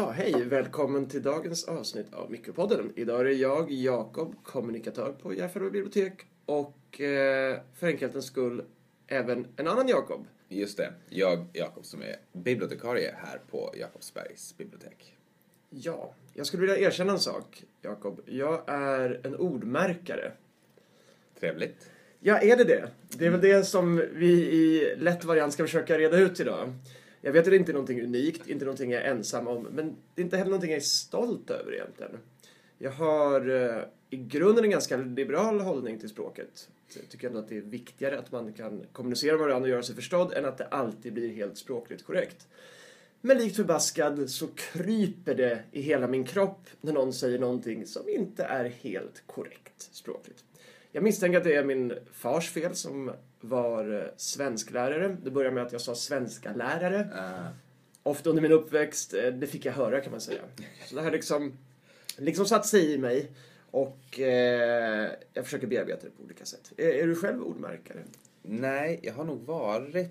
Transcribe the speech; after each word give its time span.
hej! 0.00 0.44
Välkommen 0.44 1.06
till 1.06 1.22
dagens 1.22 1.64
avsnitt 1.64 2.14
av 2.14 2.30
Mikropodden. 2.30 2.92
Idag 2.96 3.20
är 3.20 3.24
det 3.24 3.32
jag, 3.32 3.70
Jakob, 3.70 4.34
kommunikatör 4.42 5.12
på 5.12 5.34
Järfälla 5.34 5.70
bibliotek 5.70 6.12
och 6.46 7.00
eh, 7.00 7.60
för 7.74 7.86
enkelhetens 7.86 8.24
skull 8.24 8.64
även 9.06 9.46
en 9.56 9.68
annan 9.68 9.88
Jakob. 9.88 10.26
Just 10.48 10.76
det, 10.76 10.92
jag, 11.08 11.46
Jakob, 11.52 11.84
som 11.84 12.02
är 12.02 12.16
bibliotekarie 12.32 13.14
här 13.18 13.40
på 13.50 13.74
Jakobsbergs 13.76 14.54
bibliotek. 14.58 15.16
Ja, 15.70 16.14
jag 16.34 16.46
skulle 16.46 16.60
vilja 16.60 16.78
erkänna 16.78 17.12
en 17.12 17.18
sak, 17.18 17.64
Jakob. 17.82 18.20
Jag 18.26 18.62
är 18.66 19.20
en 19.24 19.36
ordmärkare. 19.36 20.32
Trevligt. 21.40 21.90
Ja, 22.20 22.38
är 22.38 22.56
det 22.56 22.64
det? 22.64 22.88
Det 23.08 23.26
är 23.26 23.30
väl 23.30 23.40
det 23.40 23.64
som 23.64 24.02
vi 24.12 24.32
i 24.32 24.94
lätt 24.96 25.24
variant 25.24 25.52
ska 25.52 25.62
försöka 25.64 25.98
reda 25.98 26.16
ut 26.16 26.40
idag. 26.40 26.72
Jag 27.24 27.32
vet 27.32 27.44
att 27.44 27.50
det 27.50 27.56
inte 27.56 27.72
är 27.72 27.74
någonting 27.74 28.02
unikt, 28.02 28.46
inte 28.46 28.64
någonting 28.64 28.90
jag 28.90 29.02
är 29.02 29.10
ensam 29.10 29.48
om, 29.48 29.62
men 29.62 29.96
det 30.14 30.22
är 30.22 30.24
inte 30.24 30.36
heller 30.36 30.50
någonting 30.50 30.70
jag 30.70 30.76
är 30.76 30.80
stolt 30.80 31.50
över 31.50 31.74
egentligen. 31.74 32.18
Jag 32.78 32.90
har 32.90 33.50
eh, 33.50 33.84
i 34.10 34.16
grunden 34.16 34.64
en 34.64 34.70
ganska 34.70 34.96
liberal 34.96 35.60
hållning 35.60 35.98
till 35.98 36.08
språket. 36.08 36.68
Jag 36.94 37.08
tycker 37.08 37.26
ändå 37.26 37.38
att 37.38 37.48
det 37.48 37.56
är 37.56 37.60
viktigare 37.60 38.18
att 38.18 38.32
man 38.32 38.52
kan 38.52 38.84
kommunicera 38.92 39.32
med 39.32 39.40
varandra 39.40 39.66
och 39.66 39.70
göra 39.70 39.82
sig 39.82 39.94
förstådd 39.94 40.32
än 40.32 40.44
att 40.44 40.58
det 40.58 40.66
alltid 40.66 41.12
blir 41.12 41.34
helt 41.34 41.58
språkligt 41.58 42.04
korrekt. 42.04 42.48
Men 43.20 43.38
likt 43.38 43.56
förbaskad 43.56 44.30
så 44.30 44.46
kryper 44.46 45.34
det 45.34 45.62
i 45.72 45.80
hela 45.80 46.08
min 46.08 46.24
kropp 46.24 46.68
när 46.80 46.92
någon 46.92 47.12
säger 47.12 47.38
någonting 47.38 47.86
som 47.86 48.08
inte 48.08 48.44
är 48.44 48.64
helt 48.64 49.22
korrekt 49.26 49.88
språkligt. 49.92 50.44
Jag 50.92 51.04
misstänker 51.04 51.38
att 51.38 51.44
det 51.44 51.54
är 51.56 51.64
min 51.64 51.92
fars 52.12 52.50
fel 52.50 52.74
som 52.74 53.12
var 53.40 54.00
eh, 54.00 54.06
svensklärare. 54.16 55.16
Det 55.22 55.30
började 55.30 55.54
med 55.54 55.64
att 55.64 55.72
jag 55.72 55.80
sa 55.80 55.94
svenska 55.94 56.52
lärare. 56.52 56.98
Uh, 57.14 57.48
Ofta 58.02 58.30
under 58.30 58.42
min 58.42 58.52
uppväxt. 58.52 59.14
eh, 59.14 59.26
Det 59.32 59.46
fick 59.46 59.64
jag 59.64 59.72
höra 59.72 60.00
kan 60.00 60.10
man 60.10 60.20
säga. 60.20 60.42
Så 60.86 60.94
det 60.96 61.02
här 61.02 61.10
liksom, 61.10 61.58
liksom 62.16 62.46
satt 62.46 62.66
sig 62.66 62.92
i 62.92 62.98
mig. 62.98 63.30
Och 63.70 64.20
eh, 64.20 65.10
jag 65.32 65.44
försöker 65.44 65.66
bearbeta 65.66 66.02
det 66.06 66.10
på 66.16 66.22
olika 66.22 66.44
sätt. 66.44 66.72
Är, 66.76 66.88
är 66.88 67.06
du 67.06 67.16
själv 67.16 67.42
ordmärkare? 67.42 68.02
nej, 68.44 69.00
jag 69.02 69.14
har 69.14 69.24
nog 69.24 69.40
varit 69.40 70.10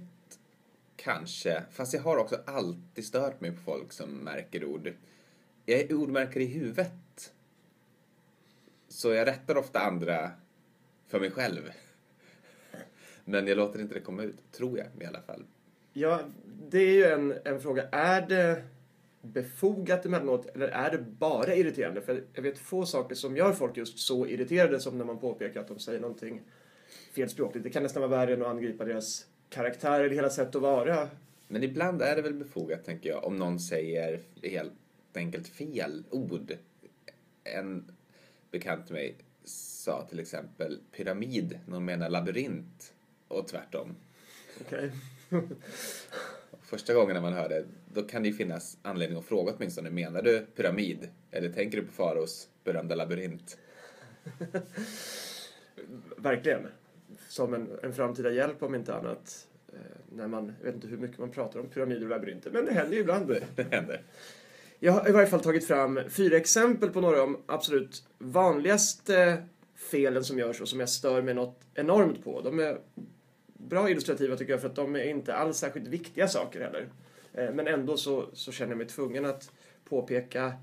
kanske, 0.95 1.63
fast 1.71 1.93
jag 1.93 2.01
har 2.01 2.17
också 2.17 2.39
alltid 2.45 3.05
stört 3.05 3.41
mig 3.41 3.51
på 3.51 3.61
folk 3.61 3.91
som 3.91 4.09
märker 4.09 4.65
ord. 4.65 4.93
Jag 5.65 5.79
är 5.79 5.93
ordmärkare 5.93 6.43
i 6.43 6.47
huvudet. 6.47 7.33
Så 8.87 9.11
jag 9.13 9.27
rättar 9.27 9.57
ofta 9.57 9.79
andra 9.79 10.31
för 11.11 11.19
mig 11.19 11.31
själv. 11.31 11.71
Men 13.25 13.47
jag 13.47 13.57
låter 13.57 13.81
inte 13.81 13.93
det 13.93 13.99
komma 13.99 14.23
ut, 14.23 14.51
tror 14.51 14.77
jag 14.77 14.87
i 14.99 15.05
alla 15.05 15.21
fall. 15.21 15.45
Ja, 15.93 16.19
det 16.69 16.79
är 16.79 16.93
ju 16.93 17.05
en, 17.05 17.33
en 17.45 17.61
fråga. 17.61 17.87
Är 17.91 18.27
det 18.27 18.63
befogat 19.21 20.05
emellanåt 20.05 20.45
eller 20.45 20.67
är 20.67 20.91
det 20.91 20.97
bara 20.97 21.55
irriterande? 21.55 22.01
För 22.01 22.23
jag 22.33 22.41
vet 22.41 22.57
få 22.57 22.85
saker 22.85 23.15
som 23.15 23.37
gör 23.37 23.53
folk 23.53 23.77
just 23.77 23.99
så 23.99 24.27
irriterade 24.27 24.79
som 24.79 24.97
när 24.97 25.05
man 25.05 25.19
påpekar 25.19 25.61
att 25.61 25.67
de 25.67 25.79
säger 25.79 25.99
någonting 25.99 26.41
felspråkligt. 27.13 27.63
Det 27.63 27.69
kan 27.69 27.83
nästan 27.83 28.01
vara 28.01 28.11
värre 28.11 28.33
än 28.33 28.41
att 28.41 28.47
angripa 28.47 28.85
deras 28.85 29.25
karaktär 29.49 29.99
eller 29.99 30.15
hela 30.15 30.29
sätt 30.29 30.55
att 30.55 30.61
vara. 30.61 31.09
Men 31.47 31.63
ibland 31.63 32.01
är 32.01 32.15
det 32.15 32.21
väl 32.21 32.33
befogat, 32.33 32.85
tänker 32.85 33.09
jag, 33.09 33.23
om 33.23 33.37
någon 33.37 33.59
säger 33.59 34.19
helt 34.43 34.73
enkelt 35.15 35.47
fel 35.47 36.03
ord. 36.09 36.57
En 37.43 37.91
bekant 38.51 38.85
till 38.85 38.95
mig 38.95 39.15
sa 39.51 40.07
till 40.09 40.19
exempel 40.19 40.79
pyramid 40.91 41.59
när 41.65 41.73
hon 41.73 41.85
menar 41.85 42.09
labyrint 42.09 42.93
och 43.27 43.47
tvärtom. 43.47 43.95
Okej. 44.61 44.91
Första 46.61 46.93
gången 46.93 47.13
när 47.13 47.21
man 47.21 47.33
hör 47.33 47.49
det, 47.49 47.65
då 47.93 48.01
kan 48.01 48.23
det 48.23 48.29
ju 48.29 48.35
finnas 48.35 48.77
anledning 48.81 49.19
att 49.19 49.25
fråga 49.25 49.53
åtminstone, 49.57 49.89
menar 49.89 50.21
du 50.21 50.45
pyramid? 50.55 51.09
Eller 51.31 51.49
tänker 51.49 51.77
du 51.77 51.87
på 51.87 51.91
Faros 51.91 52.49
berömda 52.63 52.95
labyrint? 52.95 53.57
Verkligen. 56.17 56.67
Som 57.27 57.53
en, 57.53 57.79
en 57.83 57.93
framtida 57.93 58.31
hjälp 58.31 58.63
om 58.63 58.75
inte 58.75 58.95
annat. 58.95 59.47
Eh, 59.73 59.79
när 60.09 60.27
man, 60.27 60.53
jag 60.59 60.65
vet 60.65 60.75
inte 60.75 60.87
hur 60.87 60.97
mycket 60.97 61.17
man 61.17 61.31
pratar 61.31 61.59
om 61.59 61.69
pyramider 61.69 62.03
och 62.03 62.09
labyrinter, 62.09 62.51
men 62.51 62.65
det 62.65 62.73
händer 62.73 62.93
ju 62.93 62.99
ibland. 62.99 63.27
Det 63.55 63.63
händer. 63.71 64.01
Jag 64.83 64.91
har 64.91 65.09
i 65.09 65.11
varje 65.11 65.27
fall 65.27 65.41
tagit 65.41 65.67
fram 65.67 65.99
fyra 66.09 66.37
exempel 66.37 66.89
på 66.89 67.01
några 67.01 67.21
av 67.21 67.27
de 67.27 67.37
absolut 67.45 68.03
vanligaste 68.17 69.43
felen 69.75 70.23
som 70.23 70.39
görs 70.39 70.61
och 70.61 70.67
som 70.67 70.79
jag 70.79 70.89
stör 70.89 71.21
mig 71.21 71.33
något 71.33 71.59
enormt 71.73 72.23
på. 72.23 72.41
De 72.41 72.59
är 72.59 72.77
bra 73.53 73.89
illustrativa 73.89 74.35
tycker 74.35 74.53
jag 74.53 74.61
för 74.61 74.69
att 74.69 74.75
de 74.75 74.95
är 74.95 75.03
inte 75.03 75.35
alls 75.35 75.57
särskilt 75.57 75.87
viktiga 75.87 76.27
saker 76.27 76.61
heller. 76.61 76.89
Eh, 77.33 77.53
Men 77.53 77.67
ändå 77.67 77.97
så, 77.97 78.29
så 78.33 78.51
känner 78.51 78.71
jag 78.71 78.77
mig 78.77 78.87
tvungen 78.87 79.25
att 79.25 79.51
påpeka 79.89 80.53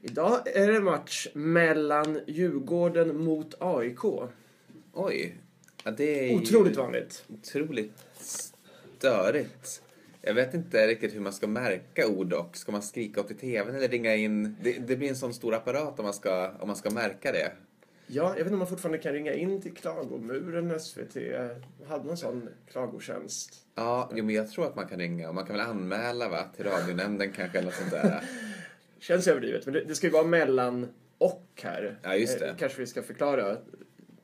Idag 0.01 0.47
är 0.47 0.71
det 0.71 0.79
match 0.79 1.27
mellan 1.33 2.19
Djurgården 2.27 3.23
mot 3.23 3.55
AIK. 3.59 4.03
Oj. 4.93 5.37
Ja, 5.83 5.91
det 5.91 6.29
är 6.29 6.35
Otroligt 6.35 6.77
vanligt. 6.77 7.25
otroligt 7.27 7.91
störigt. 8.19 9.81
Jag 10.21 10.33
vet 10.33 10.53
inte 10.53 10.87
riktigt 10.87 11.15
hur 11.15 11.19
man 11.19 11.33
ska 11.33 11.47
märka 11.47 12.07
ord 12.07 12.33
och 12.33 12.57
ska 12.57 12.71
man 12.71 12.81
skrika 12.81 13.21
upp 13.21 13.31
i 13.31 13.33
tvn 13.33 13.75
eller 13.75 13.87
ringa 13.87 14.15
in? 14.15 14.55
Det, 14.63 14.73
det 14.87 14.95
blir 14.95 15.09
en 15.09 15.15
sån 15.15 15.33
stor 15.33 15.53
apparat 15.53 15.99
om 15.99 16.05
man 16.05 16.13
ska, 16.13 16.51
om 16.59 16.67
man 16.67 16.75
ska 16.75 16.89
märka 16.89 17.31
det. 17.31 17.51
Ja, 18.09 18.23
jag 18.23 18.31
vet 18.31 18.39
inte 18.39 18.53
om 18.53 18.59
man 18.59 18.67
fortfarande 18.67 18.97
kan 18.97 19.13
ringa 19.13 19.33
in 19.33 19.61
till 19.61 19.73
Klagomuren, 19.73 20.79
SVT. 20.79 21.17
Hade 21.87 22.03
någon 22.03 22.17
sån 22.17 22.49
klagotjänst. 22.71 23.53
Ja, 23.75 24.11
jo, 24.15 24.25
men 24.25 24.35
jag 24.35 24.49
tror 24.49 24.65
att 24.65 24.75
man 24.75 24.87
kan 24.87 24.99
ringa 24.99 25.29
och 25.29 25.35
man 25.35 25.45
kan 25.45 25.55
väl 25.55 25.65
anmäla 25.65 26.29
va, 26.29 26.43
till 26.55 26.65
radionämnden 26.65 27.31
kanske 27.31 27.57
eller 27.57 27.67
något 27.67 27.75
sånt 27.75 27.91
där. 27.91 28.23
Känns 28.99 29.27
överdrivet, 29.27 29.65
men 29.65 29.73
det, 29.73 29.83
det 29.83 29.95
ska 29.95 30.07
ju 30.07 30.13
vara 30.13 30.27
mellan 30.27 30.87
och 31.17 31.61
här. 31.63 31.99
Ja, 32.03 32.15
just 32.15 32.39
det. 32.39 32.47
Eh, 32.47 32.55
kanske 32.55 32.79
vi 32.79 32.87
ska 32.87 33.03
förklara. 33.03 33.57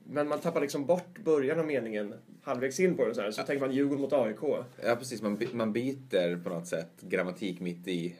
Men 0.03 0.27
man 0.27 0.39
tappar 0.39 0.61
liksom 0.61 0.85
bort 0.85 1.19
början 1.23 1.59
av 1.59 1.65
meningen 1.65 2.13
halvvägs 2.41 2.79
in 2.79 2.97
på 2.97 3.05
den 3.05 3.15
så 3.15 3.21
här. 3.21 3.31
Så 3.31 3.43
tänker 3.43 3.65
man 3.65 3.75
Djurgården 3.75 4.01
mot 4.01 4.13
AIK. 4.13 4.65
Ja, 4.83 4.95
precis. 4.95 5.21
Man, 5.21 5.39
man 5.53 5.73
byter 5.73 6.43
på 6.43 6.49
något 6.49 6.67
sätt 6.67 7.01
grammatik 7.01 7.59
mitt 7.59 7.87
i. 7.87 8.15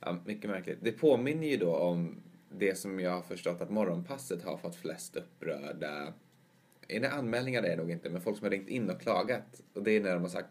Ja, 0.00 0.18
mycket 0.26 0.50
märkligt. 0.50 0.78
Det 0.82 0.92
påminner 0.92 1.46
ju 1.46 1.56
då 1.56 1.76
om 1.76 2.20
det 2.58 2.78
som 2.78 3.00
jag 3.00 3.10
har 3.10 3.22
förstått 3.22 3.60
att 3.60 3.70
Morgonpasset 3.70 4.42
har 4.42 4.56
fått 4.56 4.76
flest 4.76 5.16
upprörda... 5.16 6.12
Är 6.88 7.00
det 7.00 7.10
anmälningar 7.10 7.62
det 7.62 7.68
är 7.68 7.76
nog 7.76 7.90
inte, 7.90 8.10
men 8.10 8.20
folk 8.20 8.36
som 8.36 8.44
har 8.44 8.50
ringt 8.50 8.68
in 8.68 8.90
och 8.90 9.00
klagat. 9.00 9.62
Och 9.74 9.82
det 9.82 9.90
är 9.90 10.00
när 10.00 10.12
de 10.14 10.22
har 10.22 10.28
sagt 10.28 10.50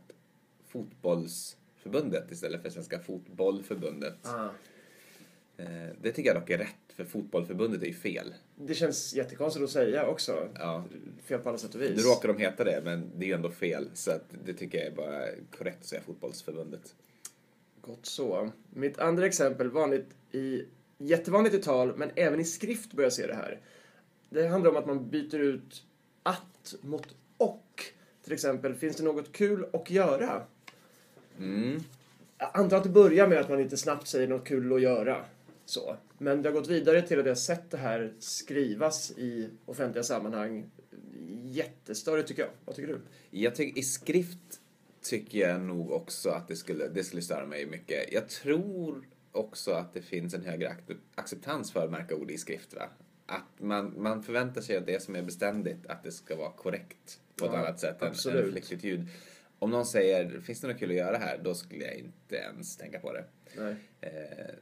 Fotbollsförbundet 0.67 2.31
istället 2.31 2.61
för 2.61 2.69
Svenska 2.69 2.99
Fotbollförbundet. 2.99 4.27
Ah. 4.27 4.49
Eh, 5.57 5.89
Det 6.01 6.11
tycker 6.11 6.29
jag 6.33 6.41
dock 6.41 6.49
är 6.49 6.57
rätt, 6.57 6.93
för 6.95 7.05
Fotbollförbundet 7.05 7.81
är 7.81 7.87
ju 7.87 7.93
fel. 7.93 8.33
Det 8.55 8.73
känns 8.73 9.13
jättekonstigt 9.13 9.63
att 9.63 9.69
säga 9.69 10.07
också. 10.07 10.49
Ja. 10.55 10.83
Fel 11.23 11.39
på 11.39 11.49
alla 11.49 11.57
sätt 11.57 11.75
och 11.75 11.81
vis. 11.81 11.97
Nu 11.97 12.09
råkar 12.09 12.27
de 12.27 12.37
heta 12.37 12.63
det, 12.63 12.81
men 12.83 13.11
det 13.15 13.25
är 13.25 13.27
ju 13.27 13.33
ändå 13.33 13.49
fel. 13.49 13.89
Så 13.93 14.11
att 14.11 14.23
det 14.45 14.53
tycker 14.53 14.77
jag 14.77 14.87
är 14.87 14.91
bara 14.91 15.25
korrekt 15.57 15.77
att 15.79 15.85
säga 15.85 16.01
Fotbollsförbundet. 16.01 16.95
Gott 17.81 18.05
så. 18.05 18.49
Mitt 18.73 18.99
andra 18.99 19.25
exempel, 19.25 19.69
vanligt 19.69 20.09
i, 20.31 20.65
jättevanligt 20.97 21.55
i 21.55 21.61
tal, 21.61 21.97
men 21.97 22.11
även 22.15 22.39
i 22.39 22.43
skrift 22.43 22.93
börjar 22.93 23.05
jag 23.05 23.13
se 23.13 23.27
det 23.27 23.35
här. 23.35 23.61
Det 24.29 24.47
handlar 24.47 24.71
om 24.71 24.77
att 24.77 24.87
man 24.87 25.09
byter 25.09 25.39
ut 25.39 25.83
att 26.23 26.75
mot 26.81 27.15
och. 27.37 27.83
Till 28.23 28.33
exempel, 28.33 28.75
finns 28.75 28.95
det 28.95 29.03
något 29.03 29.31
kul 29.31 29.65
att 29.73 29.89
göra? 29.89 30.41
Mm. 31.39 31.83
Jag 32.37 32.49
antar 32.53 32.77
att 32.77 32.83
det 32.83 32.89
börjar 32.89 33.27
med 33.27 33.39
att 33.39 33.49
man 33.49 33.59
inte 33.59 33.77
snabbt 33.77 34.07
säger 34.07 34.27
något 34.27 34.47
kul 34.47 34.73
att 34.73 34.81
göra. 34.81 35.25
Så. 35.65 35.95
Men 36.17 36.41
det 36.41 36.49
har 36.49 36.53
gått 36.53 36.69
vidare 36.69 37.01
till 37.01 37.19
att 37.19 37.25
jag 37.25 37.31
har 37.31 37.35
sett 37.35 37.71
det 37.71 37.77
här 37.77 38.13
skrivas 38.19 39.11
i 39.11 39.49
offentliga 39.65 40.03
sammanhang. 40.03 40.65
Jättestörigt 41.43 42.27
tycker 42.27 42.41
jag. 42.41 42.51
Vad 42.65 42.75
tycker 42.75 42.87
du? 42.87 42.99
Jag 43.29 43.55
tycker 43.55 43.79
i 43.79 43.83
skrift 43.83 44.59
tycker 45.01 45.39
jag 45.39 45.61
nog 45.61 45.91
också 45.91 46.29
att 46.29 46.47
det 46.47 46.55
skulle, 46.55 46.87
det 46.87 47.03
skulle 47.03 47.21
störa 47.21 47.45
mig 47.45 47.65
mycket. 47.65 48.13
Jag 48.13 48.29
tror 48.29 49.03
också 49.35 49.71
att 49.71 49.93
det 49.93 50.01
finns 50.01 50.33
en 50.33 50.45
högre 50.45 50.69
ac- 50.69 50.97
acceptans 51.15 51.71
för 51.71 51.85
att 51.85 51.91
märka 51.91 52.15
ord 52.15 52.31
i 52.31 52.37
skrift. 52.37 52.73
Va? 52.73 52.89
Att 53.25 53.59
man, 53.59 54.01
man 54.01 54.23
förväntar 54.23 54.61
sig 54.61 54.77
att 54.77 54.85
det 54.85 55.01
som 55.03 55.15
är 55.15 55.21
beständigt, 55.21 55.85
att 55.87 56.03
det 56.03 56.11
ska 56.11 56.35
vara 56.35 56.51
korrekt 56.51 57.19
på 57.35 57.45
ett 57.45 57.51
Ja, 57.53 57.59
annat 57.59 57.79
sätt 57.79 58.01
absolut. 58.03 58.45
än 58.45 58.51
fläckligt 58.51 58.83
ljud. 58.83 59.07
Om 59.59 59.69
någon 59.71 59.85
säger, 59.85 60.39
finns 60.41 60.61
det 60.61 60.67
något 60.67 60.79
kul 60.79 60.89
att 60.89 60.95
göra 60.95 61.17
här? 61.17 61.37
Då 61.43 61.53
skulle 61.55 61.85
jag 61.85 61.95
inte 61.95 62.35
ens 62.35 62.77
tänka 62.77 62.99
på 62.99 63.13
det. 63.13 63.25
Eh, 64.01 64.55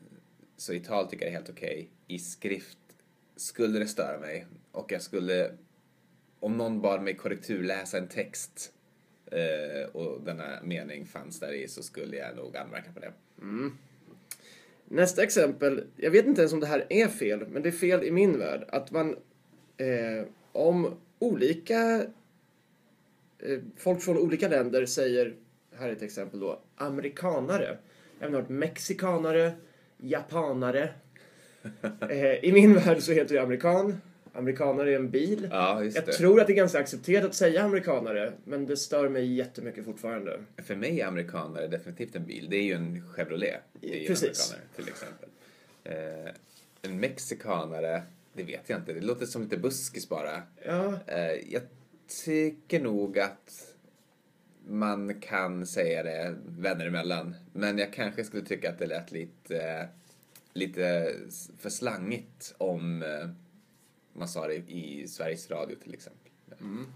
så 0.58 0.74
i 0.74 0.80
tal 0.80 1.08
tycker 1.10 1.26
jag 1.26 1.32
det 1.32 1.36
är 1.36 1.40
helt 1.40 1.50
okej. 1.50 1.90
I 2.08 2.20
skrift 2.20 2.78
skulle 3.36 3.80
det 3.80 3.88
störa 3.88 4.20
mig 4.20 4.46
och 4.72 4.92
jag 4.92 5.02
skulle 5.02 5.52
om 6.40 6.58
någon 6.58 6.82
bad 6.82 7.02
mig 7.04 7.16
korrekturläsa 7.16 7.98
en 7.98 8.08
text 8.08 8.74
eh, 9.26 9.90
och 9.96 10.22
denna 10.24 10.60
mening 10.64 11.06
fanns 11.06 11.40
där 11.40 11.54
i 11.54 11.68
så 11.68 11.84
skulle 11.84 12.18
jag 12.18 12.36
nog 12.36 12.58
anmärka 12.58 12.92
på 12.94 13.00
det. 13.00 13.14
Nästa 14.86 15.24
exempel, 15.24 15.84
jag 15.96 16.12
vet 16.12 16.26
inte 16.26 16.42
ens 16.42 16.54
om 16.54 16.60
det 16.60 16.68
här 16.68 16.86
är 16.90 17.08
fel, 17.08 17.48
men 17.48 17.64
det 17.64 17.70
är 17.70 17.74
fel 17.74 18.04
i 18.04 18.12
min 18.12 18.40
värld. 18.40 18.66
Att 18.68 18.92
man, 18.92 19.16
eh, 19.78 20.28
om 20.52 20.98
olika 21.20 22.06
eh, 23.40 23.60
folk 23.78 24.02
från 24.02 24.18
olika 24.18 24.48
länder 24.48 24.86
säger, 24.86 25.36
här 25.76 25.90
är 25.90 25.94
ett 25.94 26.02
exempel 26.02 26.40
då, 26.40 26.62
amerikanare. 26.76 27.78
Även 28.20 28.34
hört 28.34 28.50
mexikanare, 28.50 29.52
japanare. 29.98 30.90
Eh, 32.10 32.46
I 32.46 32.52
min 32.54 32.74
värld 32.74 33.02
så 33.02 33.12
heter 33.12 33.36
det 33.36 33.42
amerikan. 33.42 34.02
Amerikanare 34.34 34.92
är 34.92 34.96
en 34.96 35.10
bil. 35.10 35.48
Ja, 35.52 35.84
just 35.84 35.96
Jag 35.96 36.06
det. 36.06 36.12
tror 36.14 36.42
att 36.42 36.48
det 36.48 36.54
är 36.54 36.56
ganska 36.56 36.80
accepterat 36.80 37.26
att 37.26 37.36
säga 37.36 37.64
amerikanare, 37.64 38.34
men 38.44 38.66
det 38.66 38.78
stör 38.78 39.10
mig 39.10 39.34
jättemycket 39.34 39.86
fortfarande. 39.86 40.40
För 40.58 40.76
mig 40.76 41.02
är 41.02 41.08
amerikanare 41.08 41.68
definitivt 41.68 42.16
en 42.16 42.26
bil. 42.26 42.48
Det 42.50 42.56
är 42.58 42.64
ju 42.64 42.74
en 42.74 43.10
Chevrolet. 43.10 43.62
Det 43.74 44.04
är 44.04 44.08
Precis. 44.08 44.52
en 44.52 44.58
amerikanare, 44.58 44.76
till 44.76 44.88
exempel. 44.88 45.30
Eh, 45.84 46.34
en 46.82 47.00
mexikanare, 47.00 48.04
det 48.34 48.44
vet 48.44 48.70
jag 48.70 48.80
inte. 48.80 48.94
Det 48.94 49.02
låter 49.02 49.26
som 49.26 49.42
lite 49.42 49.58
buskis 49.58 50.10
bara. 50.10 50.42
Ja, 50.66 51.00
Eh, 51.08 51.32
jag 51.54 51.62
tycker 52.26 52.80
nog 52.80 53.20
att 53.20 53.70
man 54.68 55.20
kan 55.22 55.66
säga 55.66 56.04
det 56.04 56.36
vänner 56.46 56.86
emellan. 56.88 57.36
Men 57.54 57.78
jag 57.78 57.94
kanske 57.94 58.24
skulle 58.24 58.46
tycka 58.46 58.70
att 58.70 58.80
det 58.80 58.86
lät 58.88 59.12
lite, 59.12 59.88
lite 60.54 61.14
för 61.60 61.70
slangigt 61.70 62.54
om 62.58 63.04
eh, 63.04 63.30
man 64.14 64.28
sa 64.28 64.48
det 64.48 64.56
i 64.56 65.08
Sveriges 65.08 65.52
Radio 65.52 65.76
till 65.76 65.94
exempel. 65.94 66.32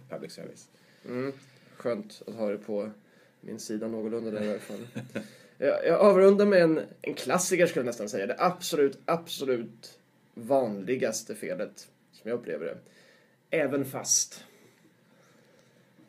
Public 0.09 0.31
service. 0.31 0.69
Mm, 1.05 1.33
skönt 1.77 2.21
att 2.27 2.33
ha 2.33 2.49
det 2.49 2.57
på 2.57 2.91
min 3.41 3.59
sida 3.59 3.87
någorlunda 3.87 4.31
där 4.31 4.43
i 4.43 4.49
alla 4.49 4.59
fall. 4.59 4.87
Jag, 5.59 5.85
jag 5.85 5.99
avrundar 5.99 6.45
med 6.45 6.61
en, 6.61 6.81
en 7.01 7.13
klassiker 7.13 7.65
skulle 7.67 7.81
jag 7.81 7.85
nästan 7.85 8.09
säga. 8.09 8.27
Det 8.27 8.35
absolut, 8.37 8.99
absolut 9.05 9.99
vanligaste 10.33 11.35
felet 11.35 11.87
som 12.11 12.29
jag 12.29 12.39
upplever 12.39 12.65
det. 12.65 12.77
Även 13.57 13.85
fast. 13.85 14.43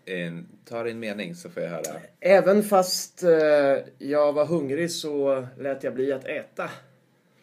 En, 0.05 0.49
ta 0.65 0.83
din 0.83 0.99
mening 0.99 1.35
så 1.35 1.51
får 1.51 1.63
jag 1.63 1.71
höra. 1.71 2.01
Även 2.21 2.63
fast 2.63 3.23
eh, 3.23 3.77
jag 3.99 4.33
var 4.33 4.47
hungrig 4.47 4.91
så 4.91 5.47
lät 5.59 5.85
jag 5.85 5.95
bli 5.95 6.13
att 6.13 6.25
äta. 6.25 6.71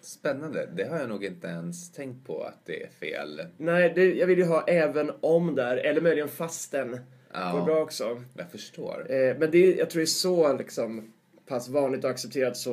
Spännande. 0.05 0.69
Det 0.75 0.83
har 0.83 0.99
jag 0.99 1.09
nog 1.09 1.23
inte 1.25 1.47
ens 1.47 1.91
tänkt 1.91 2.27
på 2.27 2.43
att 2.43 2.65
det 2.65 2.83
är 2.83 2.89
fel. 2.89 3.41
Nej, 3.57 3.91
det, 3.95 4.13
jag 4.13 4.27
vill 4.27 4.37
ju 4.37 4.45
ha 4.45 4.67
även 4.67 5.11
om 5.21 5.55
där, 5.55 5.77
eller 5.77 6.01
möjligen 6.01 6.29
fasten. 6.29 6.99
Ja. 7.33 7.51
Går 7.51 7.65
bra 7.65 7.79
också. 7.81 8.23
Jag 8.37 8.51
förstår. 8.51 9.11
Eh, 9.11 9.37
men 9.37 9.51
det, 9.51 9.75
jag 9.75 9.89
tror 9.89 9.99
det 9.99 10.03
är 10.03 10.05
så 10.05 10.57
liksom, 10.57 11.13
pass 11.47 11.69
vanligt 11.69 12.03
och 12.03 12.09
accepterat 12.09 12.57
så 12.57 12.71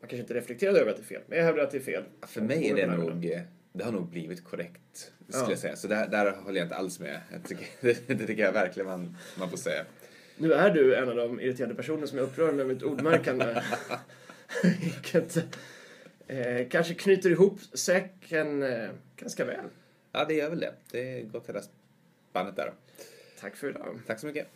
man 0.00 0.08
kanske 0.08 0.16
inte 0.16 0.34
reflekterar 0.34 0.74
över 0.74 0.90
att 0.90 0.96
det 0.96 1.02
är 1.02 1.04
fel. 1.04 1.22
Men 1.26 1.38
jag 1.38 1.44
hävdar 1.44 1.62
att 1.62 1.70
det 1.70 1.76
är 1.78 1.82
fel. 1.82 2.02
För 2.26 2.40
mig 2.40 2.70
är 2.70 2.76
det 2.76 2.86
nog, 2.86 3.40
det 3.72 3.84
har 3.84 3.92
nog 3.92 4.08
blivit 4.10 4.44
korrekt, 4.44 5.12
skulle 5.28 5.44
Ja. 5.44 5.50
jag 5.50 5.58
säga. 5.58 5.76
Så 5.76 5.88
där, 5.88 6.08
där 6.08 6.32
håller 6.32 6.58
jag 6.58 6.64
inte 6.66 6.76
alls 6.76 7.00
med. 7.00 7.20
Tycker, 7.48 7.66
det, 7.80 8.08
det 8.18 8.26
tycker 8.26 8.42
jag 8.42 8.52
verkligen 8.52 8.86
man, 8.86 9.16
man 9.38 9.50
får 9.50 9.56
säga. 9.56 9.84
Nu 10.36 10.52
är 10.52 10.70
du 10.70 10.94
en 10.96 11.08
av 11.08 11.16
de 11.16 11.40
irriterande 11.40 11.74
personer 11.74 12.06
som 12.06 12.18
jag 12.18 12.24
upprör 12.24 12.52
med 12.52 12.66
mitt 12.66 12.82
ordmärkande. 12.82 13.62
Vilket 14.80 15.44
eh, 16.26 16.68
kanske 16.68 16.94
knyter 16.94 17.30
ihop 17.30 17.60
säcken 17.72 18.62
eh, 18.62 18.88
ganska 19.16 19.44
väl. 19.44 19.64
Ja, 20.12 20.24
det 20.24 20.34
gör 20.34 20.50
väl 20.50 20.60
det. 20.60 20.74
Det 20.90 21.18
är 21.18 21.22
gott 21.22 21.48
hela 21.48 21.60
spannet 22.30 22.56
där. 22.56 22.72
Tack 23.40 23.56
för 23.56 23.68
idag. 23.68 24.00
Tack 24.06 24.20
så 24.20 24.26
mycket. 24.26 24.46